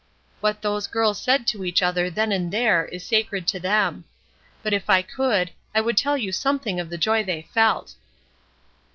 What 0.39 0.63
those 0.63 0.87
girls 0.87 1.21
said 1.21 1.45
to 1.45 1.63
each 1.63 1.83
other 1.83 2.09
then 2.09 2.31
and 2.31 2.51
there 2.51 2.85
is 2.85 3.05
sacred 3.05 3.47
to 3.49 3.59
them. 3.59 4.03
But 4.63 4.73
if 4.73 4.89
I 4.89 5.03
could, 5.03 5.51
I 5.75 5.81
would 5.81 5.95
tell 5.95 6.17
you 6.17 6.31
something 6.31 6.79
of 6.79 6.89
the 6.89 6.97
joy 6.97 7.23
they 7.23 7.43
felt. 7.53 7.93